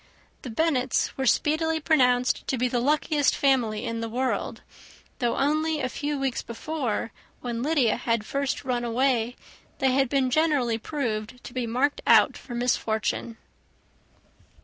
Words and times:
The 0.41 0.49
Bennets 0.49 1.15
were 1.15 1.27
speedily 1.27 1.79
pronounced 1.79 2.47
to 2.47 2.57
be 2.57 2.67
the 2.67 2.79
luckiest 2.79 3.35
family 3.35 3.85
in 3.85 4.01
the 4.01 4.09
world; 4.09 4.63
though 5.19 5.37
only 5.37 5.79
a 5.79 5.89
few 5.89 6.17
weeks 6.17 6.41
before, 6.41 7.11
when 7.41 7.61
Lydia 7.61 7.97
had 7.97 8.25
first 8.25 8.63
run 8.65 8.83
away, 8.83 9.35
they 9.77 9.91
had 9.91 10.09
been 10.09 10.31
generally 10.31 10.79
proved 10.79 11.43
to 11.43 11.53
be 11.53 11.67
marked 11.67 12.01
out 12.07 12.35
for 12.35 12.55
misfortune. 12.55 13.37